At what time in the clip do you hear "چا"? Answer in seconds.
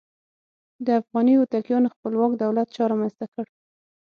2.75-2.83